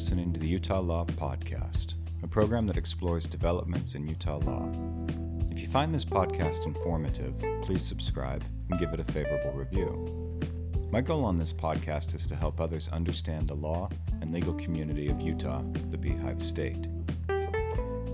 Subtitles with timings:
[0.00, 4.66] listening to the Utah Law Podcast, a program that explores developments in Utah law.
[5.50, 10.40] If you find this podcast informative, please subscribe and give it a favorable review.
[10.90, 13.90] My goal on this podcast is to help others understand the law
[14.22, 15.60] and legal community of Utah,
[15.90, 16.88] the Beehive State.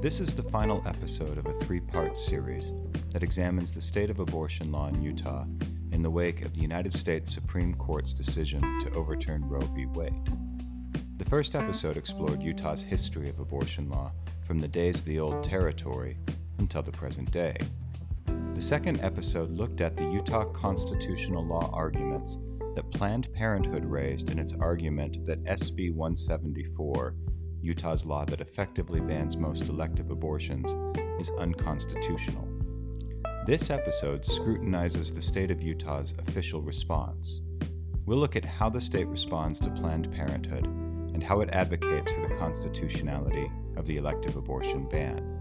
[0.02, 2.72] This is the final episode of a three part series
[3.12, 5.44] that examines the state of abortion law in Utah
[5.92, 9.86] in the wake of the United States Supreme Court's decision to overturn Roe v.
[9.86, 10.45] Wade.
[11.18, 14.12] The first episode explored Utah's history of abortion law
[14.46, 16.18] from the days of the Old Territory
[16.58, 17.56] until the present day.
[18.52, 22.36] The second episode looked at the Utah constitutional law arguments
[22.74, 27.14] that Planned Parenthood raised in its argument that SB 174,
[27.62, 30.74] Utah's law that effectively bans most elective abortions,
[31.18, 32.46] is unconstitutional.
[33.46, 37.40] This episode scrutinizes the state of Utah's official response.
[38.04, 40.85] We'll look at how the state responds to Planned Parenthood
[41.16, 45.40] and how it advocates for the constitutionality of the elective abortion ban.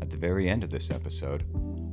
[0.00, 1.44] At the very end of this episode,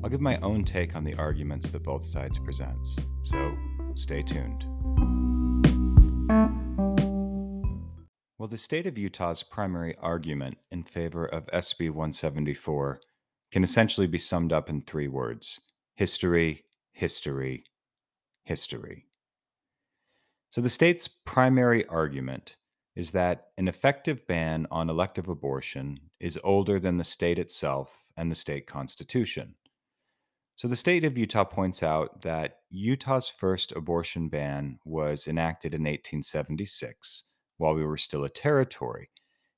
[0.02, 2.98] I'll give my own take on the arguments that both sides presents.
[3.24, 3.58] So,
[3.96, 4.64] stay tuned.
[8.38, 13.02] Well, the state of Utah's primary argument in favor of SB 174
[13.52, 15.60] can essentially be summed up in three words
[15.98, 17.66] history, history,
[18.46, 19.08] history.
[20.52, 22.56] So, the state's primary argument
[23.00, 28.30] is that an effective ban on elective abortion is older than the state itself and
[28.30, 29.56] the state constitution.
[30.58, 35.84] So, the state of Utah points out that Utah's first abortion ban was enacted in
[35.84, 37.24] 1876
[37.56, 39.10] while we were still a territory,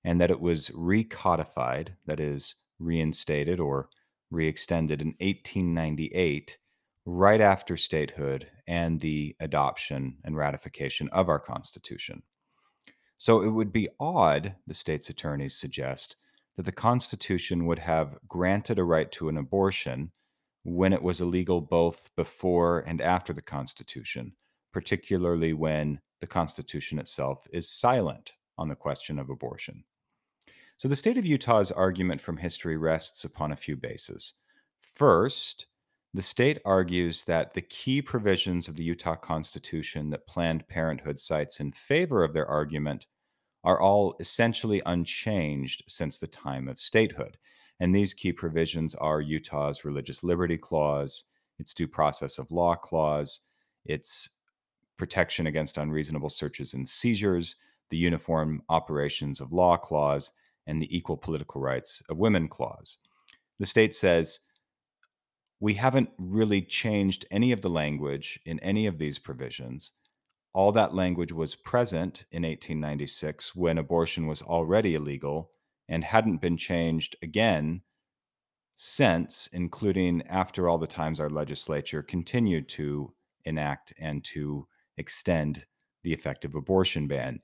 [0.03, 3.89] and that it was recodified, that is, reinstated or
[4.30, 6.59] reextended in 1898,
[7.08, 12.22] right after statehood and the adoption and ratification of our Constitution.
[13.22, 16.16] So it would be odd, the state's attorneys suggest,
[16.57, 20.12] that the Constitution would have granted a right to an abortion
[20.63, 24.34] when it was illegal both before and after the Constitution,
[24.73, 29.84] particularly when the Constitution itself is silent on the question of abortion.
[30.78, 34.34] So the state of Utah's argument from history rests upon a few bases.
[34.81, 35.68] First,
[36.13, 41.62] the state argues that the key provisions of the Utah Constitution that Planned Parenthood cites
[41.62, 43.06] in favor of their argument
[43.63, 47.38] are all essentially unchanged since the time of statehood.
[47.79, 51.25] And these key provisions are Utah's Religious Liberty Clause,
[51.59, 53.41] its Due Process of Law Clause,
[53.85, 54.29] its
[54.97, 57.55] Protection Against Unreasonable Searches and Seizures,
[57.89, 60.31] the Uniform Operations of Law Clause,
[60.67, 62.97] and the Equal Political Rights of Women Clause.
[63.59, 64.41] The state says
[65.59, 69.91] we haven't really changed any of the language in any of these provisions.
[70.53, 75.50] All that language was present in 1896 when abortion was already illegal
[75.88, 77.81] and hadn't been changed again
[78.75, 83.13] since, including after all the times our legislature continued to
[83.45, 84.67] enact and to
[84.97, 85.66] extend
[86.03, 87.39] the effective abortion ban.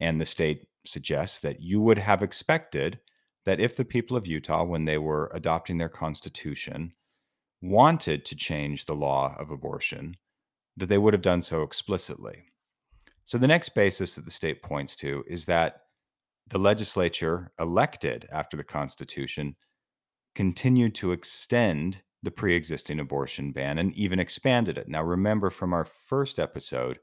[0.00, 3.00] And the state suggests that you would have expected
[3.44, 6.92] that if the people of Utah, when they were adopting their constitution,
[7.60, 10.16] wanted to change the law of abortion,
[10.76, 12.44] that they would have done so explicitly.
[13.24, 15.82] So the next basis that the state points to is that
[16.48, 19.54] the legislature elected after the Constitution
[20.34, 24.88] continued to extend the pre existing abortion ban and even expanded it.
[24.88, 26.98] Now, remember from our first episode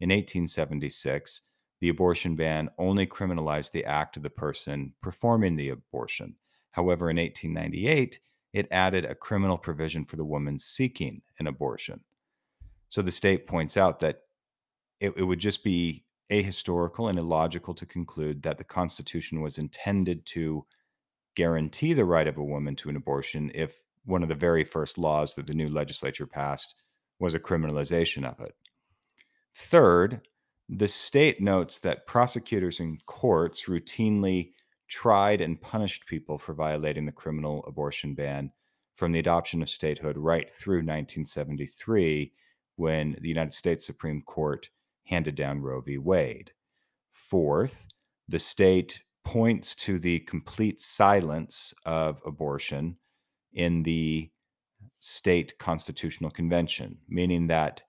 [0.00, 1.42] in 1876,
[1.80, 6.34] the abortion ban only criminalized the act of the person performing the abortion.
[6.72, 8.20] However, in 1898,
[8.52, 12.00] it added a criminal provision for the woman seeking an abortion.
[12.88, 14.22] So the state points out that
[15.00, 20.24] it, it would just be ahistorical and illogical to conclude that the Constitution was intended
[20.26, 20.64] to
[21.34, 24.98] guarantee the right of a woman to an abortion if one of the very first
[24.98, 26.74] laws that the new legislature passed
[27.18, 28.54] was a criminalization of it.
[29.54, 30.20] Third,
[30.68, 34.52] the state notes that prosecutors and courts routinely
[34.88, 38.50] tried and punished people for violating the criminal abortion ban
[38.94, 42.32] from the adoption of statehood right through 1973
[42.76, 44.68] when the United States Supreme Court
[45.08, 45.98] handed down Roe v.
[45.98, 46.52] Wade.
[47.10, 47.86] Fourth,
[48.28, 52.96] the state points to the complete silence of abortion
[53.52, 54.30] in the
[55.00, 57.82] state constitutional convention, meaning that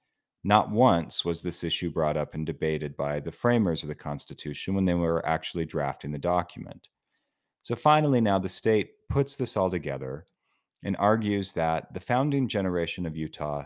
[0.44, 4.74] not once was this issue brought up and debated by the framers of the Constitution
[4.74, 6.88] when they were actually drafting the document.
[7.62, 10.27] So finally, now the state puts this all together
[10.83, 13.66] and argues that the founding generation of Utah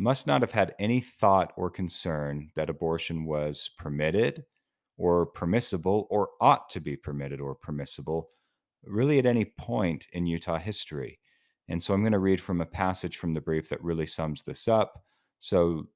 [0.00, 4.42] must not have had any thought or concern that abortion was permitted
[4.96, 8.30] or permissible or ought to be permitted or permissible,
[8.84, 11.18] really at any point in Utah history.
[11.68, 14.42] And so I'm going to read from a passage from the brief that really sums
[14.42, 15.04] this up.
[15.38, 15.86] So,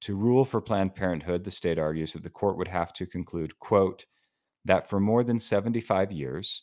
[0.00, 3.56] to rule for Planned Parenthood, the state argues that the court would have to conclude,
[3.60, 4.04] quote,
[4.64, 6.62] that for more than 75 years,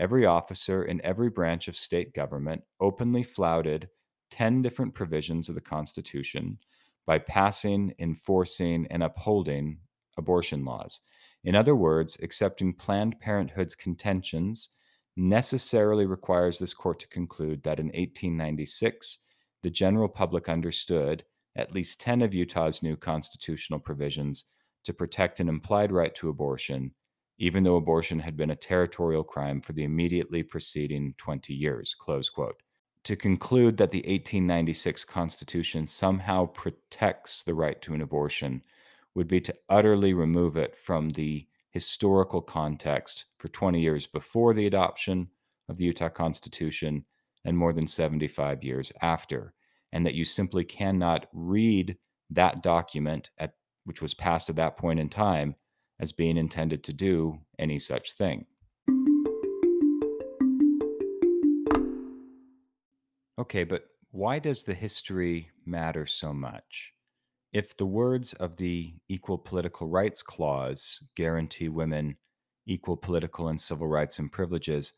[0.00, 3.88] every officer in every branch of state government openly flouted
[4.30, 6.58] 10 different provisions of the Constitution
[7.06, 9.78] by passing, enforcing, and upholding
[10.16, 11.00] abortion laws.
[11.44, 14.70] In other words, accepting Planned Parenthood's contentions
[15.16, 19.18] necessarily requires this court to conclude that in 1896,
[19.62, 21.24] the general public understood
[21.56, 24.46] at least 10 of Utah's new constitutional provisions
[24.84, 26.92] to protect an implied right to abortion,
[27.38, 31.94] even though abortion had been a territorial crime for the immediately preceding 20 years.
[31.98, 32.62] Close quote
[33.04, 38.62] to conclude that the 1896 Constitution somehow protects the right to an abortion
[39.14, 44.66] would be to utterly remove it from the historical context for 20 years before the
[44.66, 45.28] adoption
[45.68, 47.04] of the Utah Constitution
[47.44, 49.54] and more than 75 years after,
[49.92, 51.96] and that you simply cannot read
[52.30, 53.54] that document, at,
[53.84, 55.54] which was passed at that point in time,
[56.00, 58.46] as being intended to do any such thing.
[63.40, 66.92] Okay, but why does the history matter so much?
[67.54, 72.18] If the words of the Equal Political Rights Clause guarantee women
[72.66, 74.92] equal political and civil rights and privileges,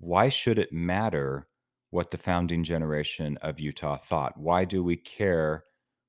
[0.00, 1.48] why should it matter
[1.88, 4.36] what the founding generation of Utah thought?
[4.36, 5.64] Why do we care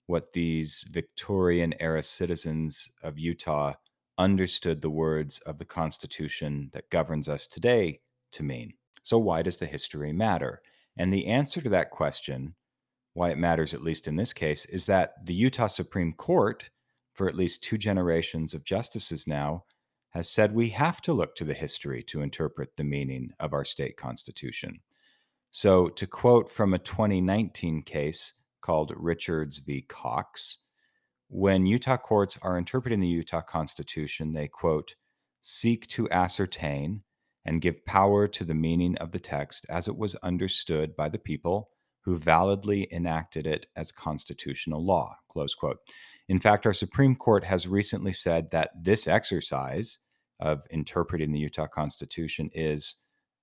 [0.07, 3.75] what these Victorian era citizens of Utah
[4.17, 8.01] understood the words of the Constitution that governs us today
[8.33, 8.73] to mean?
[9.03, 10.61] So, why does the history matter?
[10.99, 12.55] And the answer to that question,
[13.13, 16.69] why it matters, at least in this case, is that the Utah Supreme Court,
[17.13, 19.63] for at least two generations of justices now,
[20.09, 23.63] has said we have to look to the history to interpret the meaning of our
[23.63, 24.81] state constitution.
[25.51, 29.83] So, to quote from a 2019 case called Richards v.
[29.83, 30.57] Cox,
[31.29, 34.95] when Utah courts are interpreting the Utah Constitution, they quote,
[35.39, 37.03] seek to ascertain
[37.49, 41.17] and give power to the meaning of the text as it was understood by the
[41.17, 45.17] people who validly enacted it as constitutional law.
[45.29, 45.79] Close quote.
[46.27, 49.97] In fact, our Supreme Court has recently said that this exercise
[50.39, 52.97] of interpreting the Utah Constitution is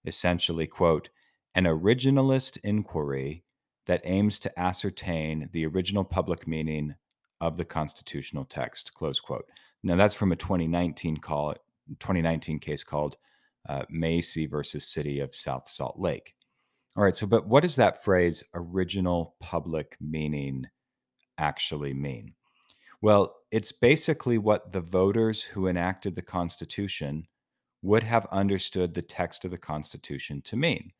[0.04, 1.08] essentially, quote,
[1.56, 3.42] an originalist inquiry
[3.86, 6.94] that aims to ascertain the original public meaning
[7.40, 9.46] of the constitutional text, close quote.
[9.82, 11.54] Now, that's from a 2019 call,
[11.98, 13.16] 2019 case called
[13.68, 16.34] uh, Maese versus City of South Salt Lake.
[16.96, 20.66] All right, so but what does that phrase original public meaning
[21.38, 22.32] actually mean?
[23.02, 27.26] Well, it's basically what the voters who enacted the Constitution
[27.82, 30.90] would have understood the text of the Constitution to mean.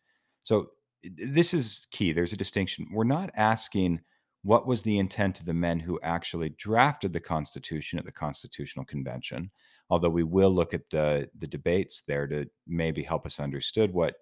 [0.43, 0.69] So
[1.03, 2.13] this is key.
[2.13, 2.87] There's a distinction.
[2.93, 4.01] We're not asking
[4.43, 8.85] what was the intent of the men who actually drafted the Constitution at the Constitutional
[8.85, 9.51] Convention
[9.91, 14.15] although we will look at the the debates there to maybe help us understood what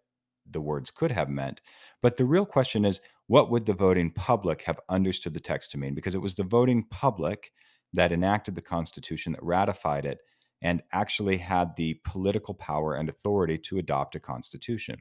[0.51, 1.61] the words could have meant.
[2.03, 5.79] But the real question is, what would the voting public have understood the text to
[5.79, 5.95] mean?
[5.95, 7.51] Because it was the voting public
[7.95, 10.19] that enacted the Constitution, that ratified it,
[10.61, 14.97] and actually had the political power and authority to adopt a Constitution.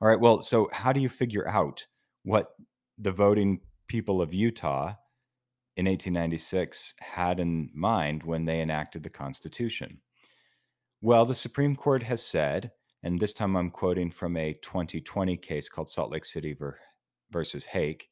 [0.00, 1.86] All right, well, so how do you figure out
[2.22, 2.50] what
[2.98, 4.94] the voting people of Utah
[5.76, 10.00] in 1896 had in mind when they enacted the Constitution?
[11.02, 15.68] Well, the Supreme Court has said, and this time I'm quoting from a 2020 case
[15.68, 16.56] called Salt Lake City
[17.30, 18.08] versus Haik,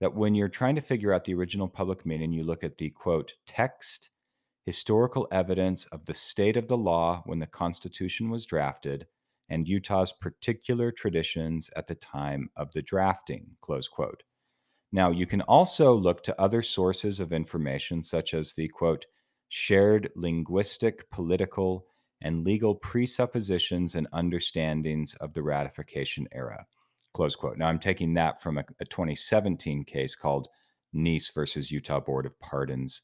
[0.00, 2.90] that when you're trying to figure out the original public meaning, you look at the
[2.90, 4.10] quote, text,
[4.64, 9.06] historical evidence of the state of the law when the Constitution was drafted,
[9.48, 14.24] and Utah's particular traditions at the time of the drafting, close quote.
[14.92, 19.06] Now, you can also look to other sources of information, such as the quote,
[19.48, 21.86] shared linguistic, political,
[22.22, 26.66] and legal presuppositions and understandings of the ratification era.
[27.12, 27.58] Close quote.
[27.58, 30.48] Now, I'm taking that from a, a 2017 case called
[30.94, 33.02] Neese versus Utah Board of Pardons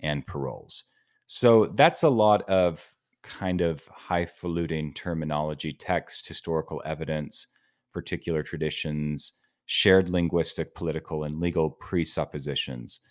[0.00, 0.84] and Paroles.
[1.26, 7.46] So that's a lot of kind of highfalutin terminology, text, historical evidence,
[7.92, 9.34] particular traditions,
[9.72, 13.02] shared linguistic, political, and legal presuppositions.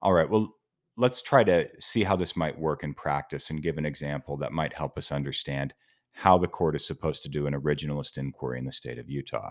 [0.00, 0.56] All right, well,
[0.96, 4.50] let's try to see how this might work in practice and give an example that
[4.50, 5.74] might help us understand
[6.12, 9.50] how the court is supposed to do an originalist inquiry in the state of Utah.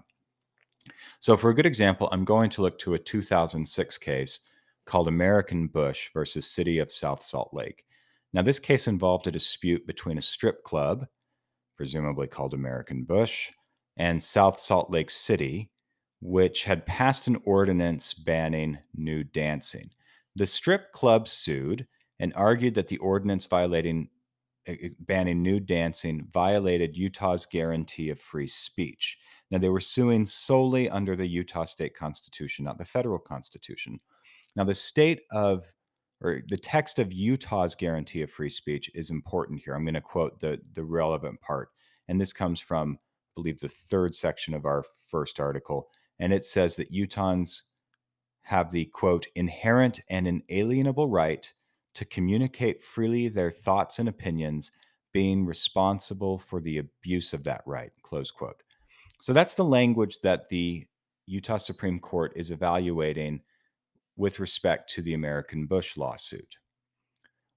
[1.19, 4.50] So, for a good example, I'm going to look to a 2006 case
[4.88, 7.86] called American Bush versus City of South Salt Lake.
[8.34, 11.05] Now, this case involved a dispute between a strip club,
[11.77, 13.51] presumably called American Bush,
[13.98, 15.69] and South Salt Lake City,
[16.22, 19.89] which had passed an ordinance banning nude dancing.
[20.36, 21.88] The strip club sued
[22.19, 24.10] and argued that the ordinance violating
[25.00, 29.19] banning nude dancing violated Utah's guarantee of free speech.
[29.51, 34.00] Now they were suing solely under the Utah state constitution, not the federal constitution.
[34.55, 35.72] Now the state of
[36.22, 39.75] or the text of Utah's guarantee of free speech is important here.
[39.75, 41.69] I'm going to quote the the relevant part,
[42.07, 46.45] and this comes from, I believe, the third section of our first article, and it
[46.45, 47.62] says that Utahns
[48.41, 51.51] have the quote inherent and inalienable right
[51.95, 54.72] to communicate freely their thoughts and opinions,
[55.13, 57.91] being responsible for the abuse of that right.
[58.03, 58.62] Close quote.
[59.19, 60.86] So that's the language that the
[61.25, 63.41] Utah Supreme Court is evaluating
[64.17, 66.57] with respect to the American Bush lawsuit.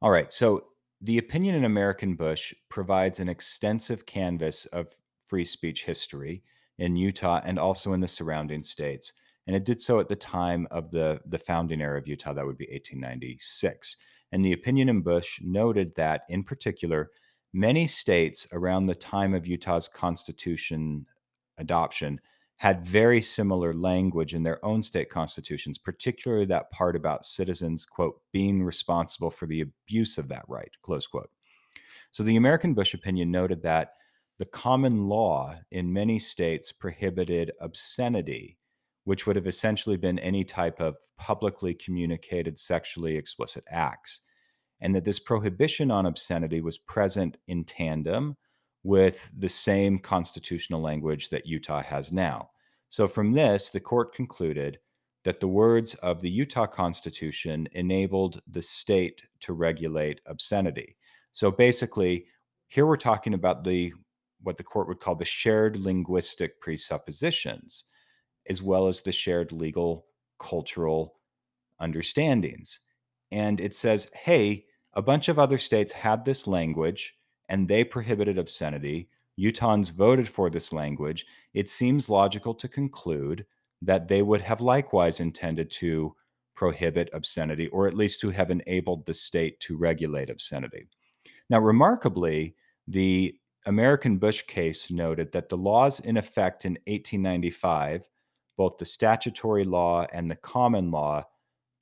[0.00, 0.68] All right, so
[1.00, 4.96] the opinion in American Bush provides an extensive canvas of
[5.26, 6.42] free speech history
[6.78, 9.12] in Utah and also in the surrounding states.
[9.46, 12.46] And it did so at the time of the, the founding era of Utah, that
[12.46, 13.96] would be 1896.
[14.32, 17.10] And the opinion in Bush noted that, in particular,
[17.52, 21.06] many states around the time of Utah's constitution
[21.56, 22.20] adoption
[22.56, 28.20] had very similar language in their own state constitutions, particularly that part about citizens, quote,
[28.32, 31.30] being responsible for the abuse of that right, close quote.
[32.10, 33.94] So the American Bush opinion noted that
[34.38, 38.56] the common law in many states prohibited obscenity,
[39.04, 44.20] which would have essentially been any type of publicly communicated sexually explicit acts,
[44.80, 48.36] and that this prohibition on obscenity was present in tandem
[48.84, 52.48] with the same constitutional language that Utah has now.
[52.88, 54.78] So, from this, the court concluded
[55.24, 60.96] that the words of the Utah Constitution enabled the state to regulate obscenity.
[61.32, 62.26] So, basically,
[62.68, 63.92] here we're talking about the
[64.42, 67.84] what the court would call the shared linguistic presuppositions,
[68.48, 70.06] as well as the shared legal
[70.38, 71.14] cultural
[71.80, 72.80] understandings.
[73.30, 74.64] And it says, hey,
[74.94, 77.18] a bunch of other states had this language
[77.48, 79.08] and they prohibited obscenity.
[79.38, 81.26] Utahns voted for this language.
[81.54, 83.44] It seems logical to conclude
[83.82, 86.14] that they would have likewise intended to
[86.56, 90.88] prohibit obscenity, or at least to have enabled the state to regulate obscenity.
[91.48, 92.56] Now, remarkably,
[92.88, 93.38] the
[93.68, 98.08] American Bush case noted that the laws in effect in 1895,
[98.56, 101.22] both the statutory law and the common law,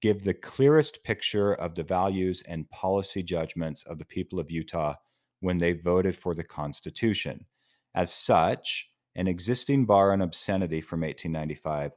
[0.03, 4.97] give the clearest picture of the values and policy judgments of the people of Utah
[5.39, 7.47] when they voted for the Constitution.
[7.95, 11.93] As such, an existing bar on obscenity from 1895,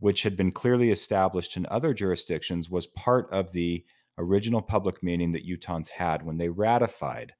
[0.00, 3.84] which had been clearly established in other jurisdictions, was part of the
[4.18, 7.32] original public meaning that Utahns had when they ratified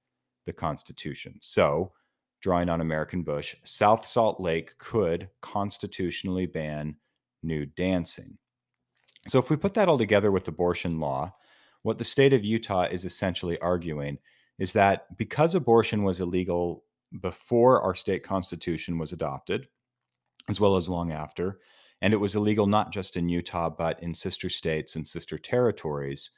[0.47, 1.39] the Constitution.
[1.41, 1.93] So,
[2.41, 6.97] drawing on American Bush, South Salt Lake could constitutionally ban
[7.43, 8.39] nude dancing.
[9.29, 11.35] So, if we put that all together with abortion law,
[11.83, 14.19] what the state of Utah is essentially arguing
[14.59, 16.85] is that because abortion was illegal
[17.21, 19.67] before our state constitution was adopted,
[20.49, 21.61] as well as long after,
[22.03, 26.31] and it was illegal not just in Utah, but in sister states and sister territories,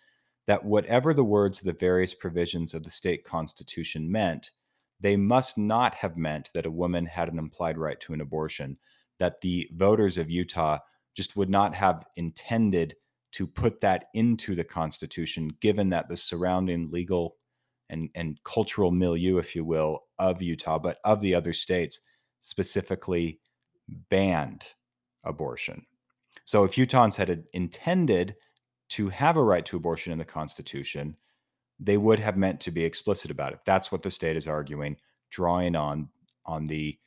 [0.47, 4.51] that whatever the words of the various provisions of the state constitution meant,
[5.01, 8.77] they must not have meant that a woman had an implied right to an abortion,
[9.19, 10.79] that the voters of Utah
[11.15, 12.95] just would not have intended
[13.33, 17.37] to put that into the Constitution, given that the surrounding legal
[17.89, 22.01] and, and cultural milieu, if you will, of Utah, but of the other states
[22.41, 23.41] specifically
[24.11, 24.67] banned
[25.25, 25.85] abortion.
[26.45, 28.35] So if Utahns had intended
[28.93, 31.17] to have a right to abortion in the Constitution,
[31.81, 33.61] they would have meant to be explicit about it.
[33.65, 34.99] That's what the state is arguing,
[35.31, 36.11] drawing on
[36.45, 36.99] on the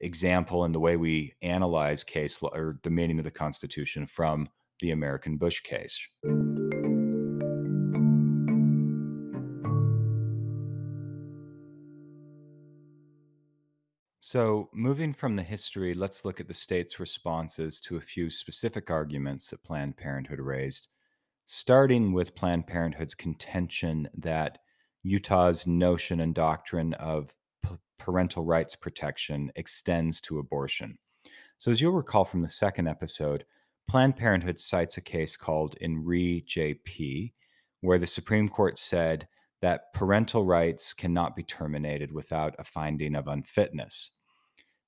[0.00, 4.48] example and the way we analyze case law or the meaning of the Constitution from
[4.80, 5.96] the American Bush case.
[14.18, 18.90] So, moving from the history, let's look at the state's responses to a few specific
[18.90, 20.88] arguments that Planned Parenthood raised,
[21.52, 24.58] starting with Planned Parenthood's contention that
[25.02, 30.96] Utah's notion and doctrine of p- parental rights protection extends to abortion.
[31.58, 33.44] So, as you'll recall from the second episode,
[33.88, 37.32] Planned Parenthood cites a case called In Re JP,
[37.80, 39.26] where the Supreme Court said
[39.60, 44.12] that parental rights cannot be terminated without a finding of unfitness.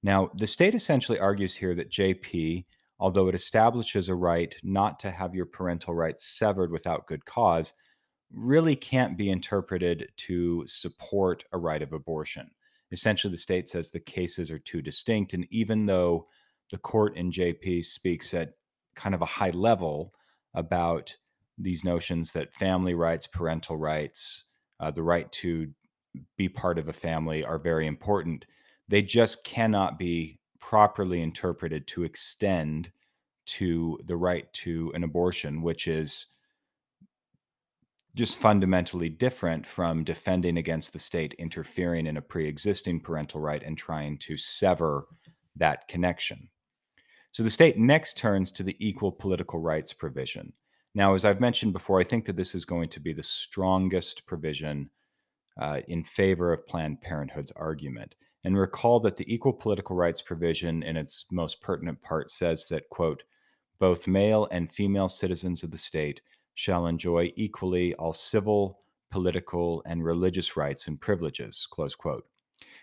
[0.05, 2.67] Now, the state essentially argues here that JP,
[3.03, 7.73] although it establishes a right not to have your parental rights severed without good cause,
[8.33, 12.49] really can't be interpreted to support a right of abortion.
[12.93, 15.35] Essentially, the state says the cases are too distinct.
[15.35, 16.29] And even though
[16.71, 18.53] the court in JP speaks at
[18.95, 20.13] kind of a high level
[20.55, 21.13] about
[21.59, 24.45] these notions that family rights, parental rights,
[24.79, 25.67] uh, the right to
[26.37, 28.45] be part of a family are very important,
[28.87, 32.91] they just cannot be properly interpreted to extend
[33.45, 36.29] to the right to an abortion, which is
[38.15, 43.63] just fundamentally different from defending against the state interfering in a pre existing parental right
[43.63, 45.09] and trying to sever
[45.57, 46.49] that connection.
[47.33, 50.53] So the state next turns to the equal political rights provision.
[50.95, 54.27] Now, as I've mentioned before, I think that this is going to be the strongest
[54.27, 54.91] provision
[55.59, 58.15] uh, in favor of Planned Parenthood's argument.
[58.45, 62.89] And recall that the equal political rights provision, in its most pertinent part, says that,
[62.91, 63.23] quote,
[63.79, 66.21] both male and female citizens of the state
[66.55, 72.27] shall enjoy equally all civil, political, and religious rights and privileges, close quote.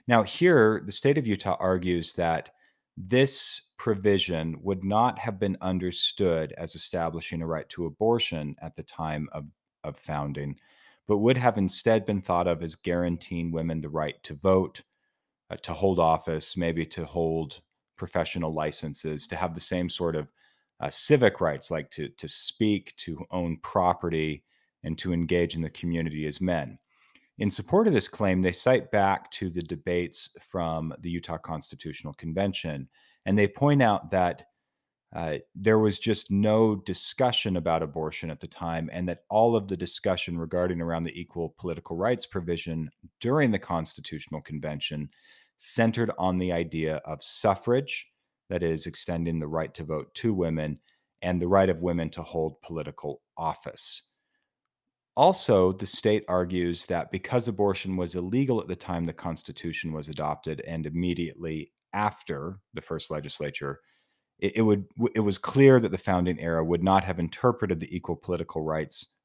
[0.08, 2.50] Now, here, the state of Utah argues that
[2.98, 8.84] this provision would not have been understood as establishing a right to abortion at the
[8.84, 9.46] time of,
[9.84, 10.60] of founding,
[11.08, 14.82] but would have instead been thought of as guaranteeing women the right to vote,
[15.50, 17.62] uh, to hold office, maybe to hold
[17.98, 20.32] professional licenses, to have the same sort of
[20.80, 24.44] uh, civic rights like to, to speak, to own property,
[24.84, 26.78] and to engage in the community as men.
[27.40, 32.14] In support of this claim, they cite back to the debates from the Utah Constitutional
[32.14, 32.88] Convention,
[33.26, 34.46] and they point out that
[35.16, 39.68] uh, there was just no discussion about abortion at the time, and that all of
[39.68, 42.90] the discussion regarding around the equal political rights provision
[43.20, 45.10] during the Constitutional Convention
[45.60, 48.08] centered on the idea of suffrage
[48.50, 50.80] that is, extending the right to vote to women
[51.22, 54.04] and the right of women to hold political office.
[55.16, 60.08] Also, the state argues that because abortion was illegal at the time the Constitution was
[60.08, 63.82] adopted and immediately after the first legislature,
[64.40, 67.94] it, it, would it was clear that the founding era would not have interpreted the
[67.94, 69.16] equal political rights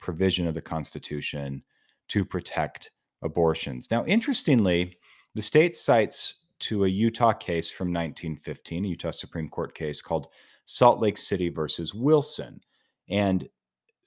[0.00, 1.62] provision of the Constitution
[2.08, 2.90] to protect
[3.22, 3.90] abortions.
[3.90, 4.98] Now, interestingly,
[5.38, 10.26] the state cites to a Utah case from 1915, a Utah Supreme Court case called
[10.64, 12.60] Salt Lake City versus Wilson.
[13.08, 13.48] And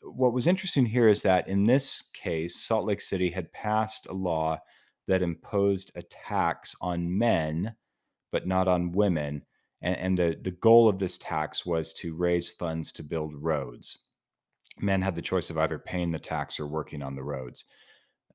[0.01, 4.13] what was interesting here is that in this case, Salt Lake City had passed a
[4.13, 4.59] law
[5.07, 7.73] that imposed a tax on men,
[8.33, 9.41] but not on women.
[9.81, 13.99] And, and the, the goal of this tax was to raise funds to build roads.
[14.81, 17.63] Men had the choice of either paying the tax or working on the roads.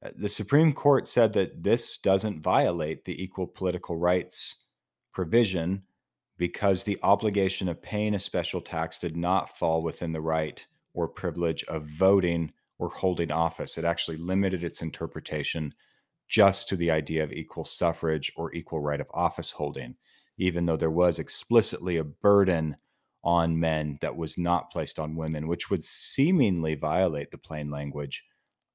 [0.02, 4.66] Uh, the Supreme Court said that this doesn't violate the equal political rights
[5.12, 5.82] provision
[6.38, 11.08] because the obligation of paying a special tax did not fall within the right or
[11.08, 13.78] privilege of voting or holding office.
[13.78, 15.72] It actually limited its interpretation
[16.28, 19.96] just to the idea of equal suffrage or equal right of office holding,
[20.36, 22.76] even though there was explicitly a burden
[23.24, 28.24] on men that was not placed on women, which would seemingly violate the plain language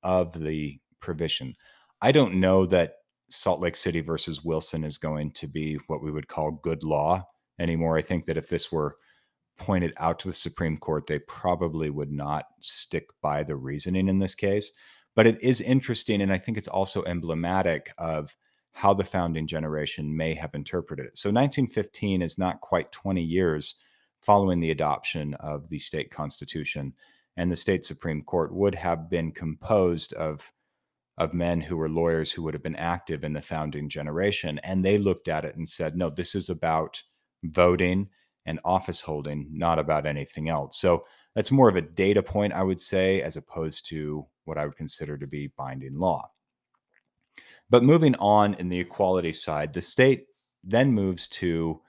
[0.03, 1.55] of the provision.
[2.01, 2.95] I don't know that
[3.29, 7.25] Salt Lake City versus Wilson is going to be what we would call good law
[7.59, 7.97] anymore.
[7.97, 8.95] I think that if this were
[9.57, 14.19] pointed out to the Supreme Court, they probably would not stick by the reasoning in
[14.19, 14.71] this case.
[15.15, 18.35] But it is interesting, and I think it's also emblematic of
[18.73, 21.17] how the founding generation may have interpreted it.
[21.17, 23.75] So 1915 is not quite 20 years
[24.21, 26.93] following the adoption of the state constitution,
[27.37, 30.51] and the state Supreme Court would have been composed of
[31.21, 34.59] of men who were lawyers who would have been active in the founding generation.
[34.63, 37.01] And they looked at it and said, no, this is about
[37.43, 38.09] voting
[38.45, 40.79] and office holding, not about anything else.
[40.79, 41.05] So
[41.35, 44.75] that's more of a data point, I would say, as opposed to what I would
[44.75, 46.31] consider to be binding law.
[47.69, 50.25] But moving on in the equality side, the state
[50.63, 51.81] then moves to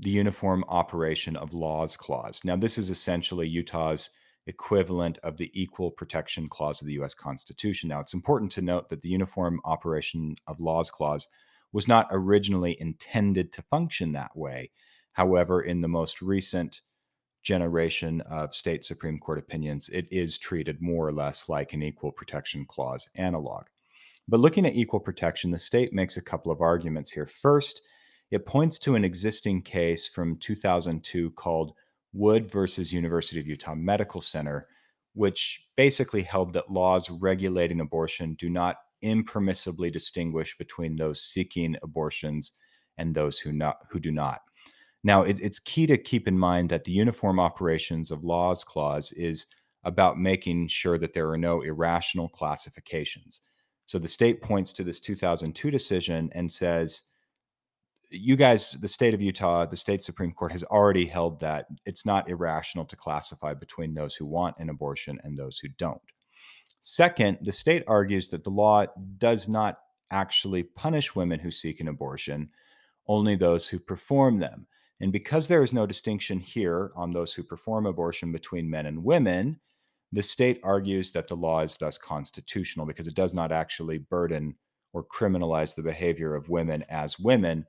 [0.00, 2.44] the Uniform Operation of Laws Clause.
[2.44, 4.10] Now, this is essentially Utah's
[4.46, 7.88] equivalent of the Equal Protection Clause of the US Constitution.
[7.88, 11.28] Now, it's important to note that the Uniform Operation of Laws Clause
[11.72, 14.70] was not originally intended to function that way.
[15.12, 16.82] However, in the most recent
[17.42, 22.12] generation of state Supreme Court opinions, it is treated more or less like an Equal
[22.12, 23.64] Protection Clause analog.
[24.28, 27.26] But looking at equal protection, the state makes a couple of arguments here.
[27.26, 27.82] First,
[28.30, 31.74] it points to an existing case from 2002 called
[32.12, 34.68] Wood versus University of Utah Medical Center,
[35.14, 42.52] which basically held that laws regulating abortion do not impermissibly distinguish between those seeking abortions
[42.98, 44.40] and those who not who do not.
[45.04, 49.12] Now, it, it's key to keep in mind that the Uniform Operations of Laws Clause
[49.12, 49.46] is
[49.84, 53.40] about making sure that there are no irrational classifications.
[53.86, 57.02] So the state points to this 2002 decision and says,
[58.12, 62.04] you guys, the state of Utah, the state Supreme Court has already held that it's
[62.04, 66.00] not irrational to classify between those who want an abortion and those who don't.
[66.80, 68.84] Second, the state argues that the law
[69.18, 69.78] does not
[70.10, 72.50] actually punish women who seek an abortion,
[73.08, 74.66] only those who perform them.
[75.00, 79.02] And because there is no distinction here on those who perform abortion between men and
[79.02, 79.58] women,
[80.12, 84.54] the state argues that the law is thus constitutional because it does not actually burden
[84.92, 87.66] or criminalize the behavior of women as women,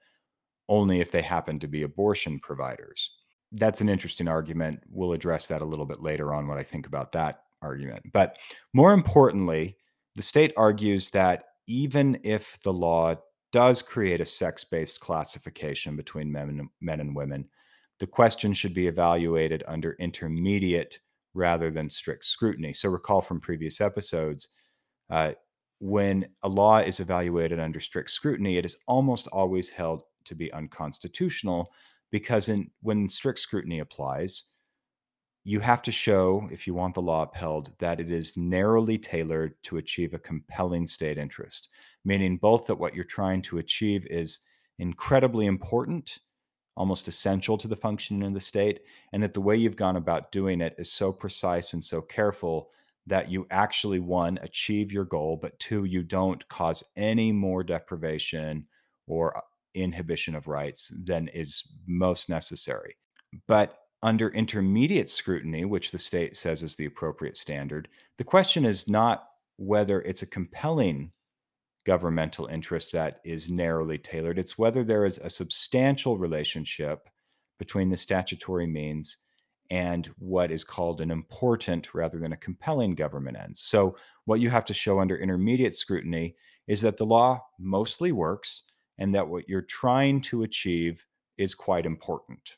[0.69, 3.11] only if they happen to be abortion providers.
[3.51, 4.81] That's an interesting argument.
[4.89, 8.03] We'll address that a little bit later on, what I think about that argument.
[8.11, 8.37] But
[8.73, 9.77] more importantly,
[10.15, 13.15] the state argues that even if the law
[13.51, 17.47] does create a sex based classification between men men and women,
[17.99, 20.99] the question should be evaluated under intermediate
[21.33, 22.73] rather than strict scrutiny.
[22.73, 24.49] So, recall from previous episodes,
[25.09, 25.33] uh,
[25.79, 30.51] when a law is evaluated under strict scrutiny, it is almost always held to be
[30.53, 31.71] unconstitutional
[32.11, 34.45] because in, when strict scrutiny applies,
[35.45, 39.55] you have to show, if you want the law upheld, that it is narrowly tailored
[39.63, 41.69] to achieve a compelling state interest,
[42.05, 44.39] meaning both that what you're trying to achieve is
[44.79, 46.19] incredibly important,
[46.77, 48.81] almost essential to the functioning of the state,
[49.11, 52.69] and that the way you've gone about doing it is so precise and so careful
[53.05, 58.65] that you actually, one, achieve your goal, but two, you don't cause any more deprivation
[59.07, 62.95] or inhibition of rights than is most necessary.
[63.47, 68.89] But under intermediate scrutiny, which the state says is the appropriate standard, the question is
[68.89, 71.11] not whether it's a compelling
[71.85, 74.39] governmental interest that is narrowly tailored.
[74.39, 77.09] It's whether there is a substantial relationship
[77.59, 79.17] between the statutory means
[79.69, 83.61] and what is called an important rather than a compelling government ends.
[83.61, 86.35] So, what you have to show under intermediate scrutiny
[86.67, 88.63] is that the law mostly works
[89.03, 91.05] and that what you're trying to achieve
[91.37, 92.55] is quite important.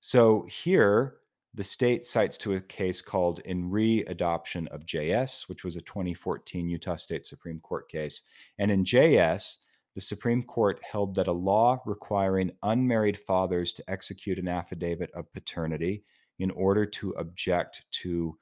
[0.00, 1.18] So here,
[1.54, 6.68] the state cites to a case called in re-adoption of JS, which was a 2014
[6.68, 8.22] Utah State Supreme Court case.
[8.58, 9.58] And in JS,
[9.94, 15.32] the Supreme Court held that a law requiring unmarried fathers to execute an affidavit of
[15.32, 16.02] paternity
[16.40, 18.36] in order to object to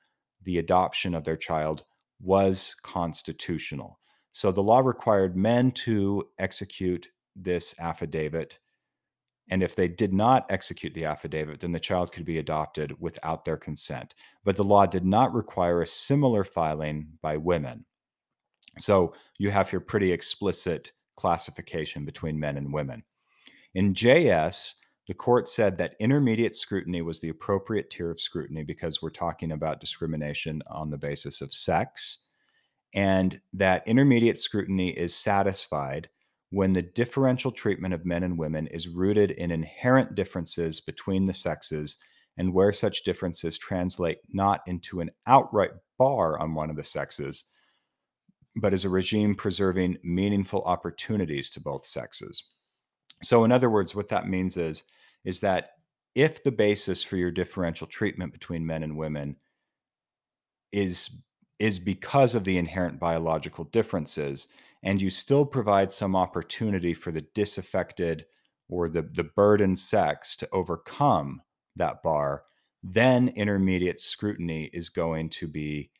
[0.44, 1.84] the adoption of their child
[2.22, 4.00] was constitutional.
[4.32, 8.58] So the law required men to execute this affidavit
[9.50, 13.44] and if they did not execute the affidavit, then the child could be adopted without
[13.44, 14.14] their consent.
[14.42, 17.84] But the law did not require a similar filing by women.
[18.78, 23.04] So you have here pretty explicit classification between men and women.
[23.74, 24.74] In JS,
[25.06, 29.52] the court said that intermediate scrutiny was the appropriate tier of scrutiny because we're talking
[29.52, 32.20] about discrimination on the basis of sex,
[32.94, 36.08] and that intermediate scrutiny is satisfied
[36.54, 41.34] when the differential treatment of men and women is rooted in inherent differences between the
[41.34, 41.96] sexes
[42.36, 47.42] and where such differences translate not into an outright bar on one of the sexes,
[48.54, 52.44] but as a regime preserving meaningful opportunities to both sexes.
[53.20, 54.84] So, in other words, what that means is,
[55.24, 55.70] is that
[56.14, 59.34] if the basis for your differential treatment between men and women
[60.70, 61.18] is
[61.58, 64.46] is because of the inherent biological differences,
[64.84, 68.26] and you still provide some opportunity for the disaffected
[68.68, 71.40] or the, the burdened sex to overcome
[71.76, 72.44] that bar,
[72.82, 75.90] then intermediate scrutiny is going to be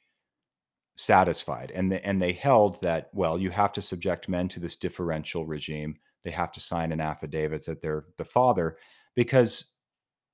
[0.96, 1.72] satisfied.
[1.74, 5.46] And, the, and they held that, well, you have to subject men to this differential
[5.46, 5.96] regime.
[6.22, 8.76] They have to sign an affidavit that they're the father
[9.14, 9.76] because,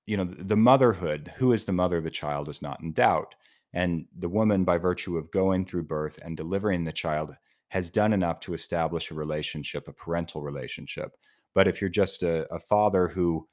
[0.07, 3.37] you know, the motherhood, who is the mother of the child, is not in doubt.
[3.73, 7.37] And the woman, by virtue of going through birth and delivering the child,
[7.71, 11.17] has done enough to establish a relationship, a parental relationship.
[11.55, 13.49] But if you're just a, a father who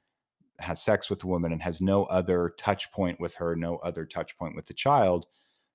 [0.58, 4.04] has sex with a woman and has no other touch point with her, no other
[4.04, 5.26] touch point with the child,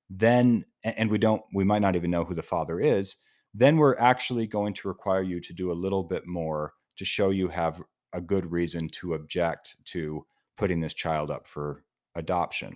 [0.09, 3.15] then, and we don't, we might not even know who the father is,
[3.53, 7.29] then we're actually going to require you to do a little bit more to show
[7.29, 10.25] you have a good reason to object to
[10.57, 11.83] putting this child up for
[12.15, 12.75] adoption.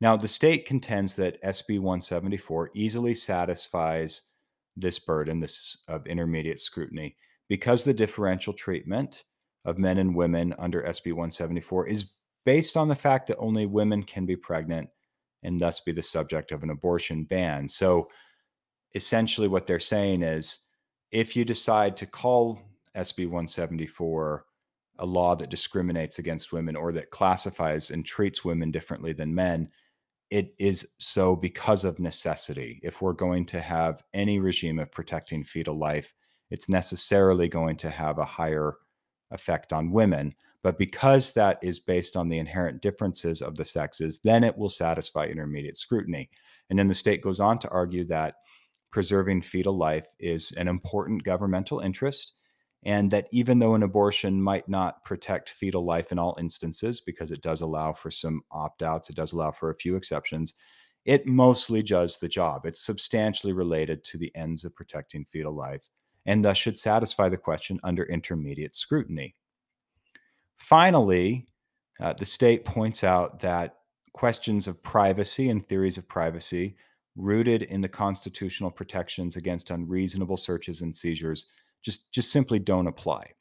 [0.00, 4.28] Now, the state contends that SB 174 easily satisfies
[4.80, 7.16] this burden, this of intermediate scrutiny,
[7.48, 9.24] because the differential treatment
[9.64, 12.12] of men and women under SB 174 is
[12.44, 14.88] based on the fact that only women can be pregnant
[15.42, 17.68] and thus be the subject of an abortion ban.
[17.68, 18.08] So
[18.94, 20.58] essentially, what they're saying is
[21.10, 22.60] if you decide to call
[22.96, 24.44] SB 174
[25.00, 29.68] a law that discriminates against women or that classifies and treats women differently than men,
[30.30, 32.80] it is so because of necessity.
[32.82, 36.12] If we're going to have any regime of protecting fetal life,
[36.50, 38.74] it's necessarily going to have a higher
[39.30, 40.34] effect on women.
[40.62, 44.68] But because that is based on the inherent differences of the sexes, then it will
[44.68, 46.30] satisfy intermediate scrutiny.
[46.68, 48.34] And then the state goes on to argue that
[48.90, 52.34] preserving fetal life is an important governmental interest,
[52.84, 57.32] and that even though an abortion might not protect fetal life in all instances, because
[57.32, 60.54] it does allow for some opt outs, it does allow for a few exceptions,
[61.04, 62.66] it mostly does the job.
[62.66, 65.88] It's substantially related to the ends of protecting fetal life,
[66.26, 69.34] and thus should satisfy the question under intermediate scrutiny.
[70.56, 71.46] Finally,
[72.00, 73.76] uh, the state points out that
[74.12, 76.76] questions of privacy and theories of privacy
[77.16, 81.46] rooted in the constitutional protections against unreasonable searches and seizures
[81.82, 83.32] just just simply don't apply.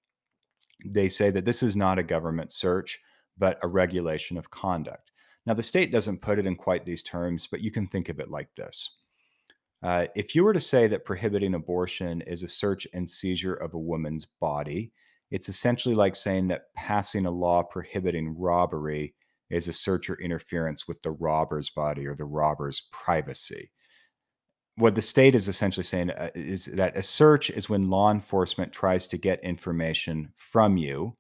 [0.86, 3.00] They say that this is not a government search
[3.38, 5.12] but a regulation of conduct.
[5.46, 8.20] Now the state doesn't put it in quite these terms, but you can think of
[8.20, 8.98] it like this.
[9.84, 13.74] Uh, if you were to say that prohibiting abortion is a search and seizure of
[13.74, 14.92] a woman's body,
[15.30, 19.14] it's essentially like saying that passing a law prohibiting robbery
[19.50, 23.72] is a search or interference with the robber's body or the robber's privacy.
[24.78, 28.72] What the state is essentially saying uh, is that a search is when law enforcement
[28.72, 31.18] tries to get information from you,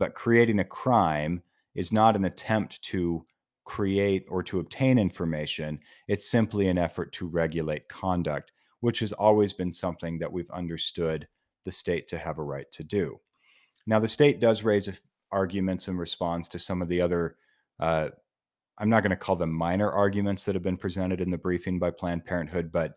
[0.00, 1.40] but creating a crime
[1.76, 3.24] is not an attempt to
[3.64, 5.78] create or to obtain information.
[6.08, 11.28] It's simply an effort to regulate conduct, which has always been something that we've understood
[11.64, 13.20] the state to have a right to do.
[13.86, 17.36] Now, the state does raise arguments in response to some of the other
[17.78, 18.08] uh,
[18.78, 21.78] I'm not going to call them minor arguments that have been presented in the briefing
[21.78, 22.94] by Planned Parenthood, but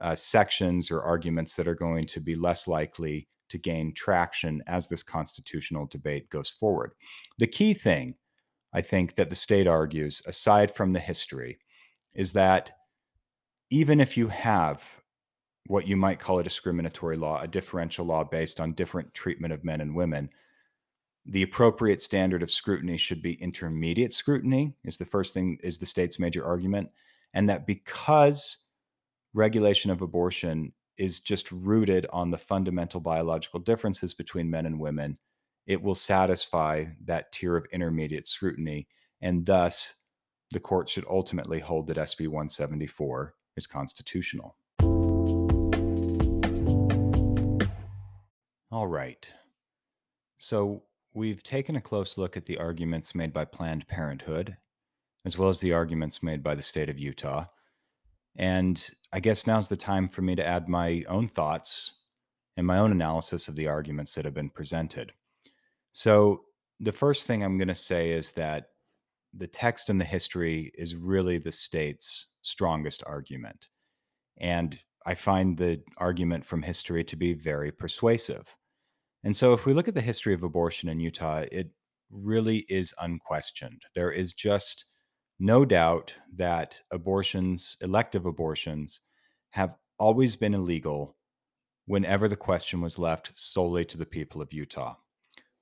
[0.00, 4.88] uh, sections or arguments that are going to be less likely to gain traction as
[4.88, 6.92] this constitutional debate goes forward.
[7.38, 8.14] The key thing,
[8.72, 11.58] I think, that the state argues, aside from the history,
[12.14, 12.72] is that
[13.70, 15.00] even if you have
[15.66, 19.64] what you might call a discriminatory law, a differential law based on different treatment of
[19.64, 20.30] men and women,
[21.26, 25.86] the appropriate standard of scrutiny should be intermediate scrutiny is the first thing is the
[25.86, 26.88] state's major argument
[27.34, 28.64] and that because
[29.34, 35.18] regulation of abortion is just rooted on the fundamental biological differences between men and women
[35.66, 38.88] it will satisfy that tier of intermediate scrutiny
[39.20, 39.94] and thus
[40.50, 44.56] the court should ultimately hold that SB 174 is constitutional.
[48.72, 49.32] All right.
[50.38, 54.56] So We've taken a close look at the arguments made by Planned Parenthood,
[55.24, 57.46] as well as the arguments made by the state of Utah.
[58.36, 61.94] And I guess now's the time for me to add my own thoughts
[62.56, 65.12] and my own analysis of the arguments that have been presented.
[65.92, 66.44] So,
[66.78, 68.68] the first thing I'm going to say is that
[69.34, 73.68] the text and the history is really the state's strongest argument.
[74.38, 78.56] And I find the argument from history to be very persuasive.
[79.22, 81.70] And so, if we look at the history of abortion in Utah, it
[82.10, 83.82] really is unquestioned.
[83.94, 84.86] There is just
[85.38, 89.00] no doubt that abortions, elective abortions,
[89.50, 91.16] have always been illegal
[91.86, 94.94] whenever the question was left solely to the people of Utah.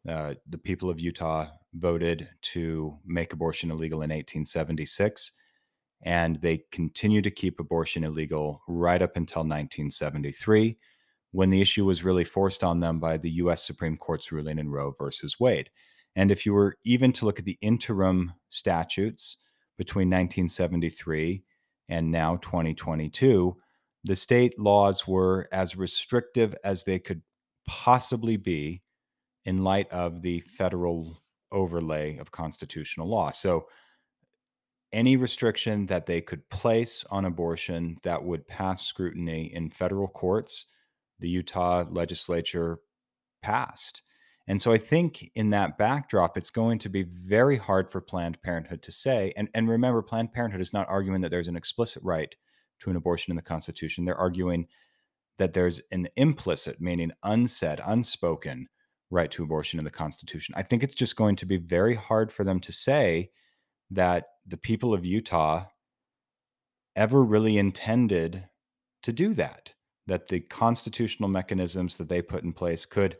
[0.08, 5.32] Uh, the people of Utah voted to make abortion illegal in 1876,
[6.02, 10.78] and they continue to keep abortion illegal right up until 1973
[11.32, 14.70] when the issue was really forced on them by the US Supreme Court's ruling in
[14.70, 15.70] Roe versus Wade.
[16.16, 19.36] And if you were even to look at the interim statutes
[19.76, 21.42] between 1973
[21.88, 23.56] and now 2022,
[24.04, 27.22] the state laws were as restrictive as they could
[27.66, 28.82] possibly be
[29.44, 33.30] in light of the federal overlay of constitutional law.
[33.30, 33.66] So,
[34.90, 40.72] any restriction that they could place on abortion that would pass scrutiny in federal courts
[41.20, 42.78] the Utah legislature
[43.42, 44.02] passed.
[44.46, 48.40] And so I think in that backdrop, it's going to be very hard for Planned
[48.42, 49.32] Parenthood to say.
[49.36, 52.34] And, and remember, Planned Parenthood is not arguing that there's an explicit right
[52.80, 54.04] to an abortion in the Constitution.
[54.04, 54.66] They're arguing
[55.36, 58.68] that there's an implicit, meaning unsaid, unspoken
[59.10, 60.54] right to abortion in the Constitution.
[60.56, 63.30] I think it's just going to be very hard for them to say
[63.90, 65.66] that the people of Utah
[66.96, 68.48] ever really intended
[69.02, 69.72] to do that
[70.08, 73.16] that the constitutional mechanisms that they put in place could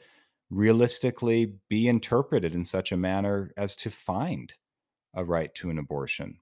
[0.51, 4.55] realistically be interpreted in such a manner as to find
[5.14, 6.38] a right to an abortion.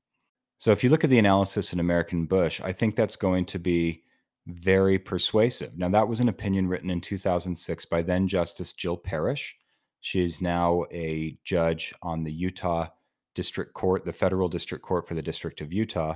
[0.59, 3.59] So, if you look at the analysis in American Bush, I think that's going to
[3.59, 4.05] be
[4.47, 5.77] very persuasive.
[5.77, 9.57] Now, that was an opinion written in 2006 by then Justice Jill Parrish.
[10.01, 12.87] She is now a judge on the Utah
[13.35, 16.15] district court, the federal district court for the District of Utah.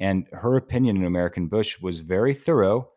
[0.00, 2.90] And her opinion in American Bush was very thorough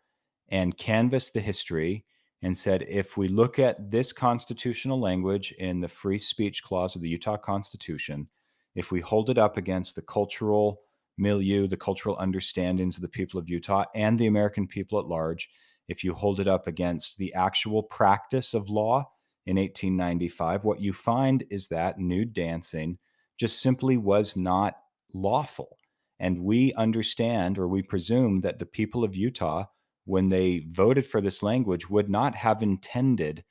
[0.49, 2.05] and canvassed the history
[2.41, 7.01] and said if we look at this constitutional language in the free speech clause of
[7.01, 8.27] the Utah Constitution,
[8.75, 10.81] if we hold it up against the cultural
[11.17, 15.49] milieu, the cultural understandings of the people of Utah and the American people at large,
[15.87, 19.09] if you hold it up against the actual practice of law
[19.45, 22.97] in 1895, what you find is that nude dancing
[23.37, 24.75] just simply was not
[25.13, 25.77] lawful.
[26.19, 29.65] And we understand or we presume that the people of Utah
[30.05, 33.43] when they voted for this language would not have intended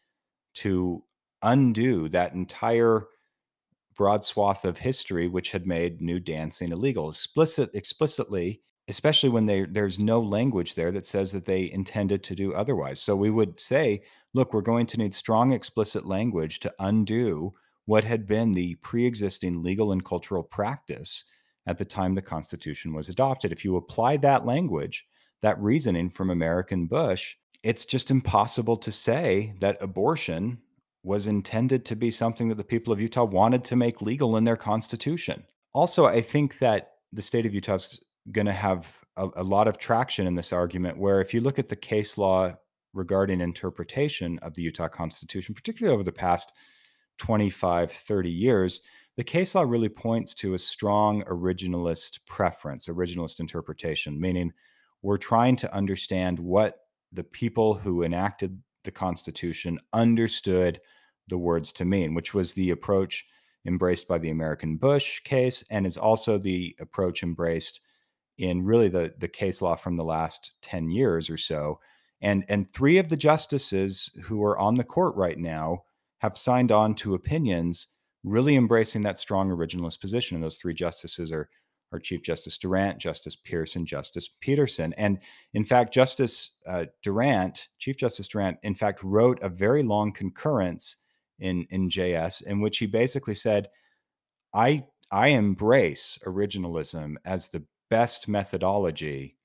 [0.54, 1.02] to
[1.42, 3.06] undo that entire
[3.94, 7.08] broad swath of history which had made new dancing illegal.
[7.08, 12.34] Explicit explicitly especially when they, there's no language there that says that they intended to
[12.34, 13.00] do otherwise.
[13.00, 14.02] So we would say
[14.34, 17.54] look we're going to need strong explicit language to undo
[17.86, 21.24] what had been the pre-existing legal and cultural practice
[21.66, 23.52] at the time the constitution was adopted.
[23.52, 25.06] If you apply that language
[25.42, 30.58] that reasoning from American Bush, it's just impossible to say that abortion
[31.04, 34.44] was intended to be something that the people of Utah wanted to make legal in
[34.44, 35.44] their constitution.
[35.74, 39.66] Also, I think that the state of Utah is going to have a, a, lot
[39.66, 42.54] of traction in this argument, where if you look at the case law
[42.94, 46.52] regarding interpretation of the Utah Constitution, particularly over the past
[47.18, 48.82] 25, 30 years,
[49.16, 54.52] the case law really points to a strong originalist preference, originalist interpretation, meaning
[55.02, 56.78] we're trying to understand what
[57.12, 60.80] the people who enacted the Constitution understood
[61.28, 63.26] the words to mean, which was the approach
[63.66, 67.80] embraced by the American Bush case and is also the approach embraced
[68.38, 71.78] in really the, the case law from the last 10 years or so.
[72.20, 75.84] And, and three of the justices who are on the court right now
[76.18, 77.88] have signed on to opinions
[78.24, 80.36] really embracing that strong originalist position.
[80.36, 81.48] And those three justices are
[81.92, 83.36] are Chief Justice Durrant, Justice
[83.76, 84.92] and Justice Peterson.
[84.94, 85.18] And
[85.54, 90.96] in fact, Justice uh, Durrant, Chief Justice Durrant, in fact, wrote a very long concurrence
[91.38, 93.68] in, in JS in which he basically said,
[94.54, 99.36] I, I embrace originalism as the best methodology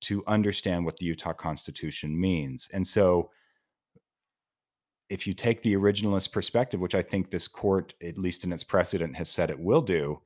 [0.00, 2.68] to understand what the Utah Constitution means.
[2.72, 3.30] And so,
[5.08, 8.62] if you take the originalist perspective, which I think this court, at least in its
[8.62, 10.20] precedent, has said it will do,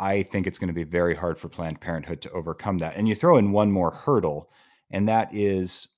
[0.00, 2.96] I think it's going to be very hard for Planned Parenthood to overcome that.
[2.96, 4.50] And you throw in one more hurdle,
[4.90, 5.88] and that is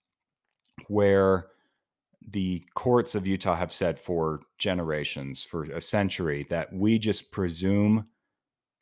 [0.89, 1.47] where
[2.31, 8.07] the courts of Utah have said for generations, for a century, that we just presume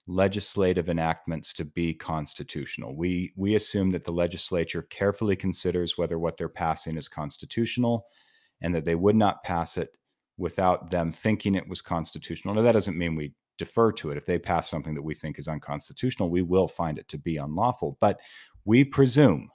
[0.06, 2.96] legislative enactments to be constitutional.
[2.96, 8.06] We we assume that the legislature carefully considers whether what they're passing is constitutional
[8.60, 9.90] and that they would not pass it
[10.38, 12.54] without them thinking it was constitutional.
[12.54, 14.16] Now that doesn't mean we defer to it.
[14.16, 17.36] If they pass something that we think is unconstitutional, we will find it to be
[17.36, 17.96] unlawful.
[18.00, 18.20] But
[18.64, 19.50] we presume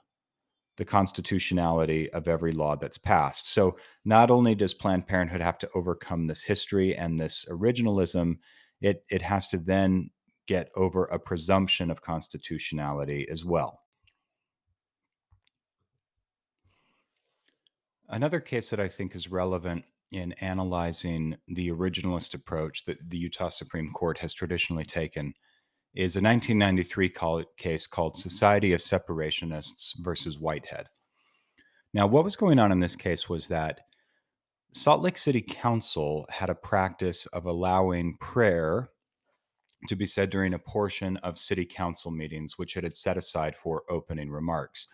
[0.76, 3.52] the constitutionality of every law that's passed.
[3.52, 8.36] So not only does Planned Parenthood have to overcome this history and this originalism,
[8.80, 10.10] it, it has to then
[10.46, 13.80] get over a presumption of constitutionality as well.
[18.08, 23.48] Another case that I think is relevant in analyzing the originalist approach that the Utah
[23.48, 25.34] Supreme Court has traditionally taken
[25.94, 28.28] is a 1993 call, case called mm-hmm.
[28.28, 30.86] Society of Separationists versus Whitehead.
[31.94, 33.80] Now, what was going on in this case was that
[34.72, 38.90] Salt Lake City Council had a practice of allowing prayer
[39.88, 43.56] to be said during a portion of city council meetings, which it had set aside
[43.56, 44.88] for opening remarks.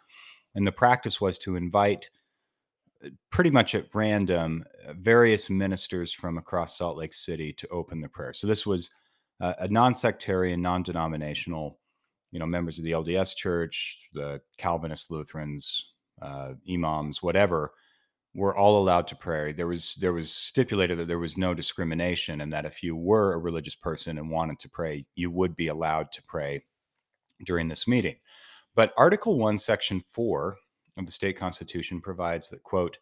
[0.55, 2.11] And the practice was to invite
[3.31, 8.09] pretty much at random uh, various ministers from across Salt Lake City to open the
[8.09, 8.33] prayer.
[8.33, 8.91] So this was
[9.41, 11.79] uh, a non-sectarian, non-denominational,
[12.31, 17.73] you know, members of the LDS Church, the Calvinist Lutherans, uh, imams, whatever,
[18.35, 19.53] were all allowed to pray.
[19.53, 23.35] There was there was stipulated that there was no discrimination, and that if you were
[23.35, 26.65] a religious person and wanted to pray, you would be allowed to pray
[27.45, 28.17] during this meeting.
[28.75, 30.57] But Article One, Section Four
[30.97, 32.99] of the state constitution provides that, quote,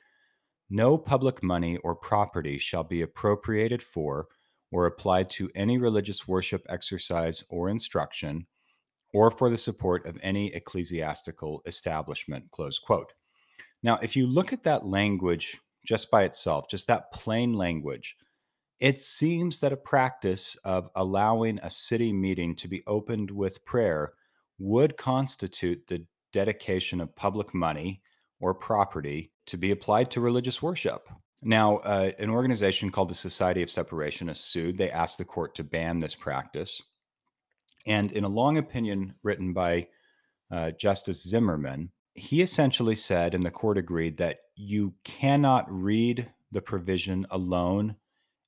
[0.71, 4.29] no public money or property shall be appropriated for
[4.71, 8.47] or applied to any religious worship, exercise, or instruction,
[9.13, 13.13] or for the support of any ecclesiastical establishment, close quote.
[13.83, 18.17] Now, if you look at that language just by itself, just that plain language,
[18.81, 24.15] it seems that a practice of allowing a city meeting to be opened with prayer
[24.59, 28.03] would constitute the dedication of public money
[28.41, 31.09] or property to be applied to religious worship.
[31.43, 34.79] Now, uh, an organization called the Society of Separationists sued.
[34.79, 36.81] They asked the court to ban this practice.
[37.87, 39.89] And in a long opinion written by
[40.51, 46.63] uh, Justice Zimmerman, he essentially said, and the court agreed, that you cannot read the
[46.63, 47.97] provision alone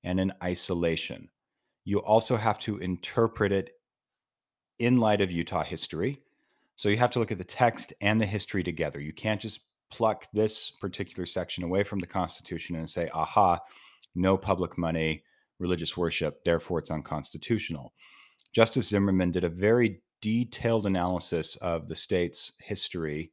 [0.04, 1.30] and in isolation.
[1.84, 3.70] You also have to interpret it
[4.78, 6.20] in light of Utah history.
[6.76, 9.00] So you have to look at the text and the history together.
[9.00, 9.60] You can't just
[9.90, 13.60] pluck this particular section away from the Constitution and say, aha,
[14.14, 15.22] no public money,
[15.58, 17.92] religious worship, therefore it's unconstitutional.
[18.52, 23.30] Justice Zimmerman did a very detailed analysis of the state's history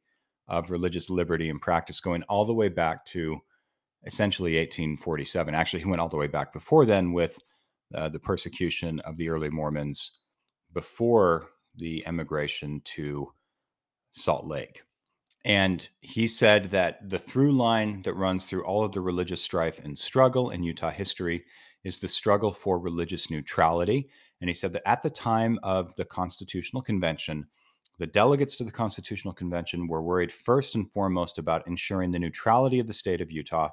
[0.48, 3.38] of religious liberty and practice going all the way back to
[4.04, 5.54] essentially 1847.
[5.54, 7.38] Actually, he went all the way back before then with
[7.94, 10.18] uh, the persecution of the early Mormons
[10.74, 13.32] before the emigration to
[14.12, 14.82] Salt Lake.
[15.44, 19.80] And he said that the through line that runs through all of the religious strife
[19.82, 21.44] and struggle in Utah history
[21.82, 24.08] is the struggle for religious neutrality.
[24.40, 27.46] And he said that at the time of the Constitutional Convention,
[27.98, 32.78] the delegates to the Constitutional Convention were worried first and foremost about ensuring the neutrality
[32.78, 33.70] of the state of Utah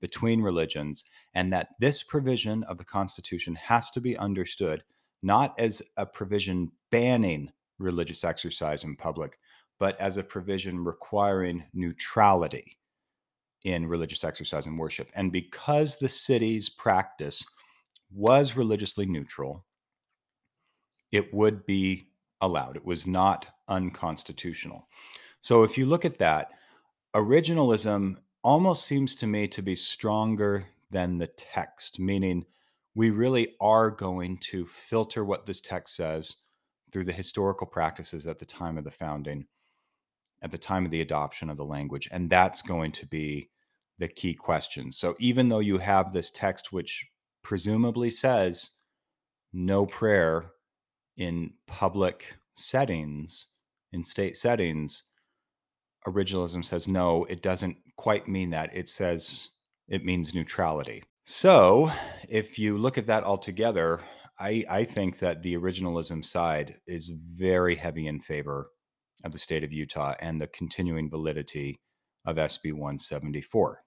[0.00, 4.82] between religions, and that this provision of the Constitution has to be understood
[5.22, 9.38] not as a provision banning religious exercise in public,
[9.78, 12.76] but as a provision requiring neutrality
[13.64, 15.10] in religious exercise and worship.
[15.14, 17.44] And because the city's practice
[18.12, 19.64] was religiously neutral,
[21.12, 22.08] it would be
[22.40, 22.76] allowed.
[22.76, 24.86] It was not unconstitutional.
[25.40, 26.52] So if you look at that,
[27.14, 32.44] originalism almost seems to me to be stronger than the text, meaning
[32.94, 36.36] we really are going to filter what this text says
[36.92, 39.46] through the historical practices at the time of the founding,
[40.42, 42.08] at the time of the adoption of the language.
[42.10, 43.50] And that's going to be
[43.98, 44.90] the key question.
[44.90, 47.06] So even though you have this text, which
[47.42, 48.72] presumably says
[49.52, 50.50] no prayer
[51.16, 53.46] in public settings,
[53.92, 55.04] in state settings,
[56.06, 58.74] originalism says no, it doesn't quite mean that.
[58.74, 59.50] It says
[59.88, 61.02] it means neutrality.
[61.32, 61.92] So
[62.28, 64.00] if you look at that altogether,
[64.40, 68.70] I, I think that the originalism side is very heavy in favor
[69.22, 71.78] of the state of Utah and the continuing validity
[72.26, 73.84] of SB 174.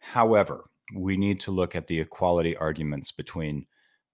[0.00, 3.64] However, we need to look at the equality arguments between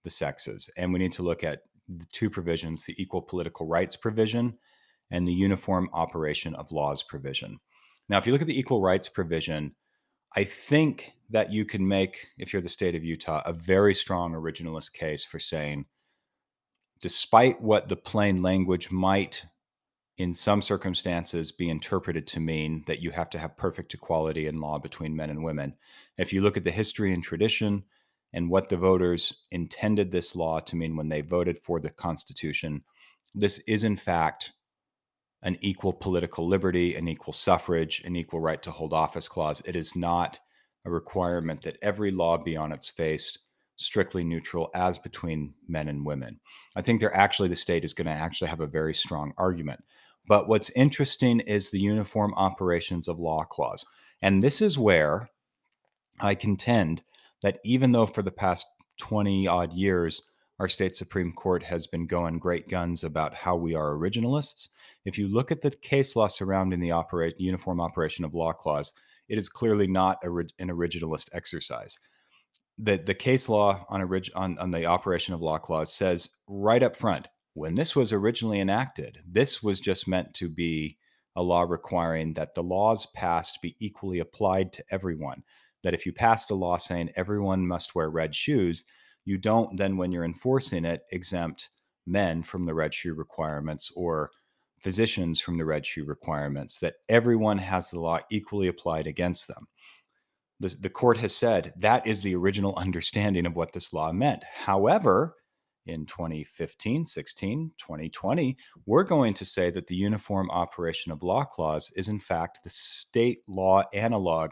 [0.05, 3.97] the sexes, and we need to look at the two provisions the equal political rights
[3.97, 4.57] provision
[5.11, 7.59] and the uniform operation of laws provision.
[8.07, 9.75] Now, if you look at the equal rights provision,
[10.35, 14.33] I think that you can make, if you're the state of Utah, a very strong
[14.33, 15.85] originalist case for saying,
[17.01, 19.45] despite what the plain language might,
[20.17, 24.61] in some circumstances, be interpreted to mean that you have to have perfect equality in
[24.61, 25.75] law between men and women,
[26.17, 27.83] if you look at the history and tradition
[28.31, 32.83] and what the voters intended this law to mean when they voted for the Constitution,
[33.35, 34.53] this is in fact
[35.43, 39.61] an equal political liberty, an equal suffrage, an equal right to hold office clause.
[39.65, 40.39] It is not
[40.85, 43.37] a requirement that every law be on its face
[43.75, 46.39] strictly neutral as between men and women.
[46.75, 49.83] I think they're actually the state is going to actually have a very strong argument.
[50.27, 53.85] But what's interesting is the uniform operations of law clause.
[54.21, 55.29] And this is where
[56.21, 57.03] I contend
[57.41, 58.65] that even though for the past
[58.99, 60.21] 20 odd years,
[60.59, 64.69] our state Supreme Court has been going great guns about how we are originalists,
[65.05, 68.93] if you look at the case law surrounding the operate, uniform operation of law clause,
[69.27, 70.29] it is clearly not a,
[70.59, 71.97] an originalist exercise.
[72.77, 76.81] The, the case law on, orig, on, on the operation of law clause says right
[76.81, 80.97] up front when this was originally enacted, this was just meant to be
[81.35, 85.43] a law requiring that the laws passed be equally applied to everyone.
[85.83, 88.85] That if you passed a law saying everyone must wear red shoes,
[89.25, 91.69] you don't then, when you're enforcing it, exempt
[92.05, 94.31] men from the red shoe requirements or
[94.79, 99.67] physicians from the red shoe requirements, that everyone has the law equally applied against them.
[100.59, 104.43] The, the court has said that is the original understanding of what this law meant.
[104.43, 105.35] However,
[105.85, 111.91] in 2015, 16, 2020, we're going to say that the Uniform Operation of Law Clause
[111.95, 114.51] is, in fact, the state law analog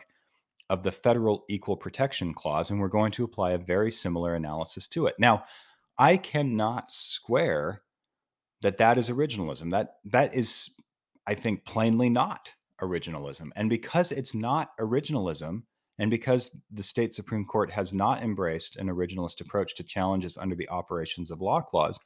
[0.71, 4.87] of the federal Equal Protection Clause, and we're going to apply a very similar analysis
[4.87, 5.15] to it.
[5.19, 5.43] Now,
[5.97, 7.81] I cannot square
[8.61, 9.71] that that is originalism.
[9.71, 10.71] That that is,
[11.27, 13.49] I think, plainly not originalism.
[13.57, 15.63] And because it's not originalism,
[15.99, 20.55] and because the state Supreme Court has not embraced an originalist approach to challenges under
[20.55, 21.99] the operations of law clause,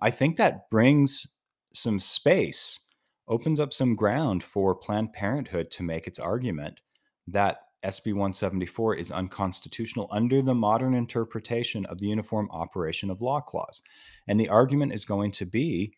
[0.00, 1.24] I think that brings
[1.72, 2.80] some space,
[3.28, 6.80] opens up some ground for Planned Parenthood to make its argument
[7.28, 13.40] that SB 174 is unconstitutional under the modern interpretation of the Uniform Operation of Law
[13.40, 13.82] Clause.
[14.28, 15.94] And the argument is going to be,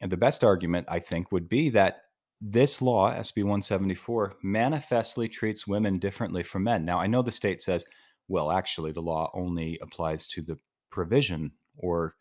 [0.00, 2.02] and the best argument, I think, would be that
[2.40, 6.84] this law, SB 174, manifestly treats women differently from men.
[6.84, 7.84] Now, I know the state says,
[8.28, 10.58] well, actually, the law only applies to the
[10.90, 12.16] provision or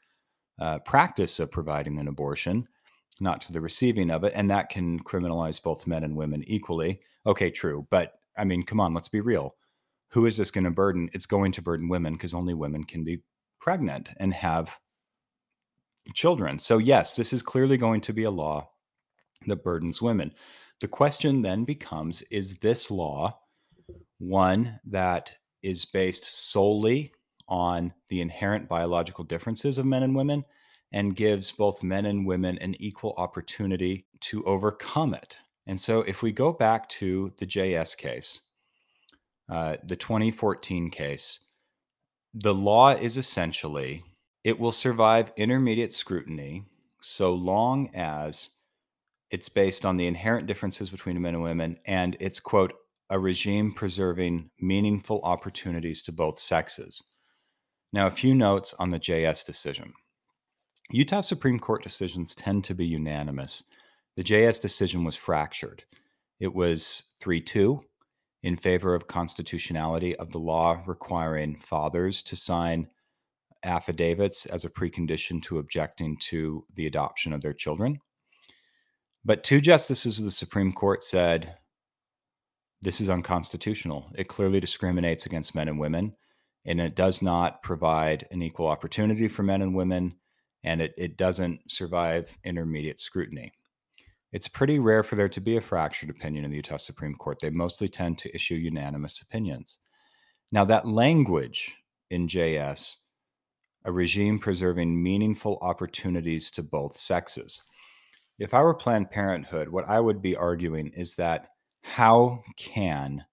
[0.59, 2.67] uh, practice of providing an abortion,
[3.19, 4.33] not to the receiving of it.
[4.35, 7.01] And that can criminalize both men and women equally.
[7.25, 7.87] Okay, true.
[7.89, 9.55] But I mean, come on, let's be real.
[10.09, 11.09] Who is this going to burden?
[11.13, 13.21] It's going to burden women because only women can be
[13.59, 14.77] pregnant and have
[16.13, 16.59] children.
[16.59, 18.69] So, yes, this is clearly going to be a law
[19.47, 20.33] that burdens women.
[20.79, 23.39] The question then becomes is this law
[24.17, 27.11] one that is based solely
[27.47, 30.43] on the inherent biological differences of men and women
[30.91, 35.37] and gives both men and women an equal opportunity to overcome it?
[35.67, 38.41] And so, if we go back to the JS case,
[39.49, 41.47] uh, the 2014 case,
[42.33, 44.03] the law is essentially
[44.43, 46.63] it will survive intermediate scrutiny
[46.99, 48.51] so long as
[49.29, 52.73] it's based on the inherent differences between men and women, and it's, quote,
[53.09, 57.03] a regime preserving meaningful opportunities to both sexes.
[57.93, 59.93] Now, a few notes on the JS decision.
[60.91, 63.63] Utah Supreme Court decisions tend to be unanimous.
[64.17, 65.83] The JS decision was fractured.
[66.39, 67.81] It was 3 2
[68.43, 72.87] in favor of constitutionality of the law requiring fathers to sign
[73.63, 77.99] affidavits as a precondition to objecting to the adoption of their children.
[79.23, 81.55] But two justices of the Supreme Court said
[82.81, 84.11] this is unconstitutional.
[84.15, 86.15] It clearly discriminates against men and women,
[86.65, 90.15] and it does not provide an equal opportunity for men and women,
[90.63, 93.51] and it, it doesn't survive intermediate scrutiny.
[94.31, 97.39] It's pretty rare for there to be a fractured opinion in the Utah Supreme Court.
[97.41, 99.79] They mostly tend to issue unanimous opinions.
[100.51, 101.75] Now, that language
[102.09, 102.97] in JS,
[103.83, 107.61] a regime preserving meaningful opportunities to both sexes,
[108.39, 111.49] if I were Planned Parenthood, what I would be arguing is that
[111.83, 113.23] how can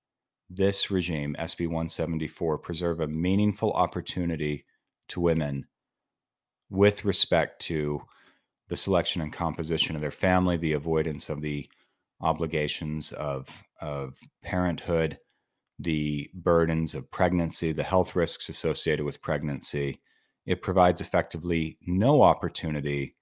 [0.51, 4.65] this regime, SB 174, preserve a meaningful opportunity
[5.09, 5.67] to women
[6.71, 8.03] with respect to
[8.69, 11.69] the selection and composition of their family, the avoidance of the
[12.21, 15.19] obligations of, of parenthood,
[15.79, 20.01] the burdens of pregnancy, the health risks associated with pregnancy.
[20.45, 23.17] It provides effectively no opportunity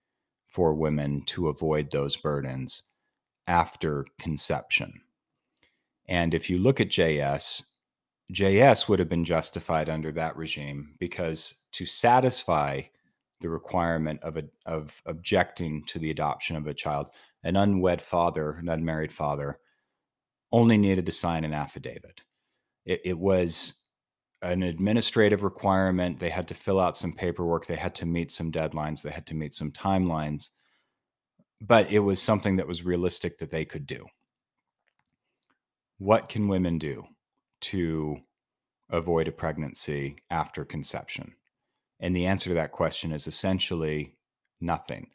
[0.49, 2.91] for women to avoid those burdens
[3.47, 4.93] after conception.
[6.09, 7.63] And if you look at JS,
[8.33, 12.83] JS would have been justified under that regime because to satisfy
[13.41, 17.09] the requirement of, a, of objecting to the adoption of a child,
[17.43, 19.59] an unwed father, an unmarried father,
[20.53, 22.23] only needed to sign an affidavit.
[22.85, 23.83] It, it was
[24.43, 26.21] an administrative requirement.
[26.21, 27.67] They had to fill out some paperwork.
[27.67, 29.03] They had to meet some deadlines.
[29.03, 30.51] They had to meet some timelines.
[31.61, 34.07] But it was something that was realistic that they could do.
[35.99, 37.03] What can women do
[37.63, 38.19] to
[38.91, 41.35] avoid a pregnancy after conception?
[42.01, 44.17] And the answer to that question is essentially
[44.61, 45.09] nothing.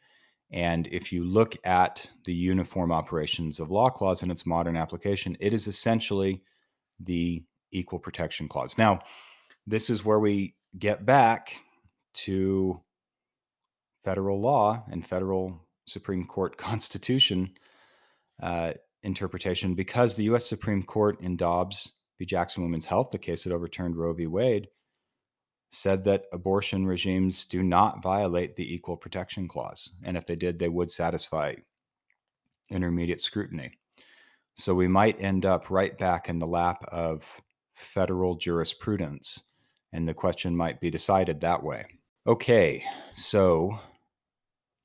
[0.50, 5.36] And if you look at the Uniform Operations of Law Clause and its modern application,
[5.40, 6.42] it is essentially
[7.00, 8.76] the equal protection clause.
[8.76, 9.00] Now,
[9.66, 11.54] this is where we get back
[12.14, 12.80] to
[14.04, 17.52] federal law and federal Supreme Court Constitution
[18.42, 18.72] uh,
[19.02, 20.46] interpretation because the U.S.
[20.46, 22.26] Supreme Court in Dobbs v.
[22.26, 24.26] Jackson Women's Health, the case that overturned Roe v.
[24.26, 24.68] Wade,
[25.82, 29.90] said that abortion regimes do not violate the Equal Protection Clause.
[30.04, 31.54] And if they did, they would satisfy
[32.70, 33.72] intermediate scrutiny.
[34.54, 37.40] So we might end up right back in the lap of
[37.74, 39.40] federal jurisprudence,
[39.92, 41.84] and the question might be decided that way.
[42.26, 42.84] Okay,
[43.16, 43.78] so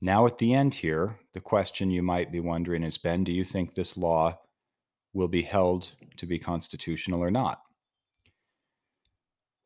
[0.02, 3.43] now at the end here, the question you might be wondering is Ben, do you
[3.43, 4.38] think this law
[5.14, 7.62] will be held to be constitutional or not?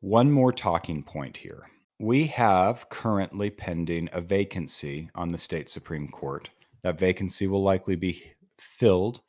[0.02, 1.70] One more talking point here.
[2.00, 6.50] We have currently pending a vacancy on the state Supreme Court.
[6.82, 8.20] That vacancy will likely be
[8.58, 9.20] filled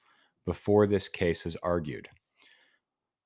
[0.48, 2.10] before this case is argued.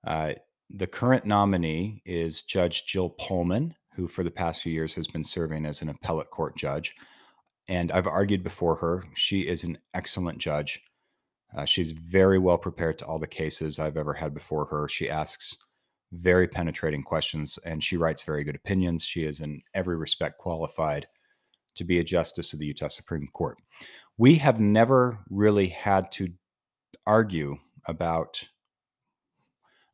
[0.05, 0.33] Uh,
[0.69, 5.23] the current nominee is Judge Jill Pohlman, who for the past few years has been
[5.23, 6.95] serving as an appellate court judge.
[7.69, 9.05] And I've argued before her.
[9.15, 10.81] She is an excellent judge.
[11.57, 14.89] Uh, she's very well prepared to all the cases I've ever had before her.
[14.89, 15.55] She asks
[16.11, 19.03] very penetrating questions and she writes very good opinions.
[19.03, 21.07] She is, in every respect, qualified
[21.75, 23.57] to be a justice of the Utah Supreme Court.
[24.17, 26.29] We have never really had to
[27.05, 28.43] argue about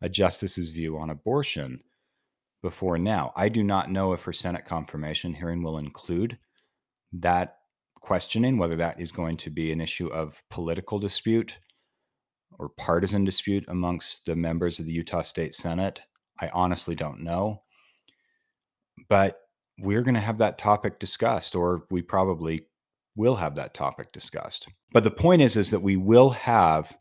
[0.01, 1.81] a justice's view on abortion
[2.61, 3.31] before now.
[3.35, 6.37] I do not know if her Senate confirmation hearing will include
[7.11, 7.57] that
[7.95, 11.59] questioning, whether that is going to be an issue of political dispute
[12.59, 16.01] or partisan dispute amongst the members of the Utah State Senate.
[16.39, 17.63] I honestly don't know.
[19.09, 19.39] But
[19.79, 22.67] we're going to have that topic discussed, or we probably
[23.15, 24.67] will have that topic discussed.
[24.91, 26.95] But the point is, is that we will have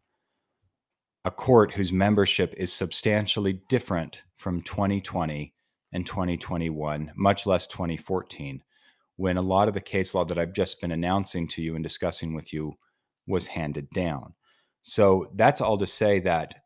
[1.25, 5.55] a court whose membership is substantially different from 2020
[5.93, 8.63] and 2021, much less 2014,
[9.17, 11.85] when a lot of the case law that I've just been announcing to you and
[11.85, 12.75] discussing with you
[13.27, 14.35] was handed down.
[14.83, 16.65] So that's all to say that,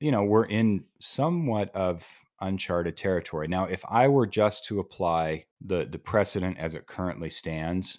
[0.00, 2.06] you know, we're in somewhat of
[2.40, 3.48] uncharted territory.
[3.48, 7.98] Now, if I were just to apply the, the precedent as it currently stands,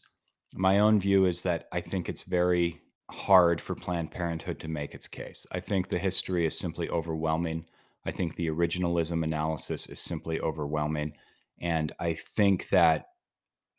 [0.53, 2.79] my own view is that I think it's very
[3.11, 5.45] hard for Planned Parenthood to make its case.
[5.51, 7.65] I think the history is simply overwhelming.
[8.05, 11.13] I think the originalism analysis is simply overwhelming.
[11.59, 13.07] And I think that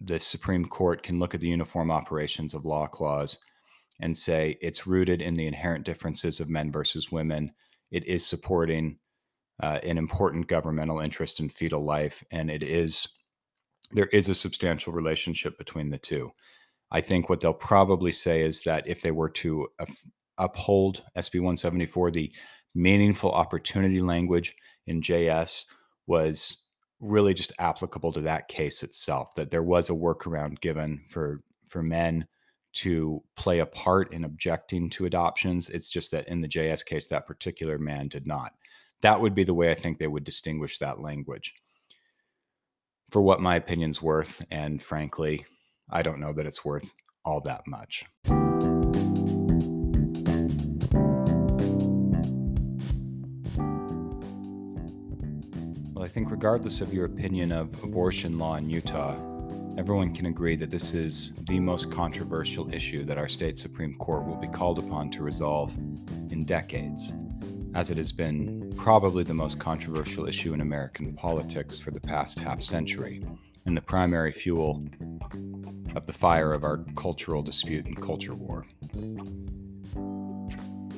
[0.00, 3.38] the Supreme Court can look at the Uniform Operations of Law Clause
[4.00, 7.52] and say it's rooted in the inherent differences of men versus women.
[7.90, 8.98] It is supporting
[9.62, 13.08] uh, an important governmental interest in fetal life, and it is
[13.92, 16.32] there is a substantial relationship between the two.
[16.90, 19.68] I think what they'll probably say is that if they were to
[20.38, 22.32] uphold SB 174, the
[22.74, 24.54] meaningful opportunity language
[24.86, 25.66] in JS
[26.06, 26.64] was
[27.00, 31.82] really just applicable to that case itself, that there was a workaround given for, for
[31.82, 32.26] men
[32.76, 35.70] to play a part in objecting to adoptions.
[35.70, 38.52] It's just that in the JS case, that particular man did not.
[39.00, 41.54] That would be the way I think they would distinguish that language.
[43.10, 45.46] For what my opinion's worth, and frankly,
[45.88, 46.92] I don't know that it's worth
[47.24, 48.04] all that much.
[55.94, 59.16] Well, I think, regardless of your opinion of abortion law in Utah,
[59.76, 64.24] everyone can agree that this is the most controversial issue that our state Supreme Court
[64.24, 67.12] will be called upon to resolve in decades,
[67.74, 72.38] as it has been probably the most controversial issue in American politics for the past
[72.38, 73.22] half century,
[73.66, 74.82] and the primary fuel
[75.94, 78.66] of the fire of our cultural dispute and culture war.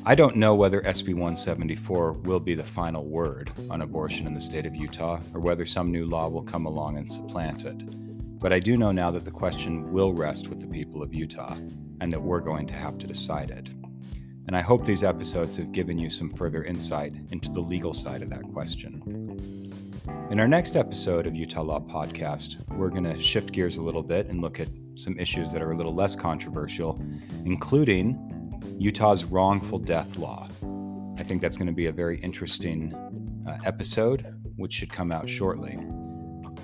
[0.06, 4.40] I don't know whether SB 174 will be the final word on abortion in the
[4.40, 7.82] state of Utah or whether some new law will come along and supplant it.
[8.40, 11.56] But I do know now that the question will rest with the people of Utah
[12.00, 13.68] and that we're going to have to decide it.
[14.46, 18.22] And I hope these episodes have given you some further insight into the legal side
[18.22, 19.72] of that question.
[20.30, 24.04] In our next episode of Utah Law Podcast, we're going to shift gears a little
[24.04, 26.98] bit and look at some issues that are a little less controversial,
[27.44, 28.16] including
[28.78, 30.48] Utah's wrongful death law.
[31.18, 32.94] I think that's going to be a very interesting
[33.48, 35.76] uh, episode, which should come out shortly.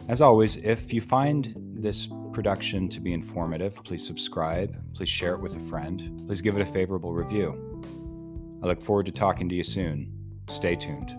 [0.08, 1.54] As always, if you find
[1.84, 6.56] this production to be informative, please subscribe, please share it with a friend, please give
[6.56, 7.82] it a favorable review.
[8.62, 10.10] I look forward to talking to you soon.
[10.48, 11.14] Stay tuned.